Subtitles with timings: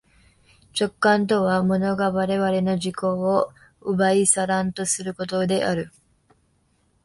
[0.75, 5.91] 直観とは物が我々の自己を奪い去らんとすることである。